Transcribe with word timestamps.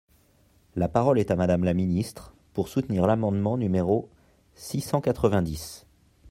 La 0.75 0.87
parole 0.89 1.19
est 1.19 1.29
à 1.29 1.35
Madame 1.35 1.63
la 1.63 1.75
ministre, 1.75 2.33
pour 2.53 2.69
soutenir 2.69 3.05
l’amendement 3.05 3.55
numéro 3.55 4.09
six 4.55 4.81
cent 4.81 4.99
quatre-vingt-dix. 4.99 5.85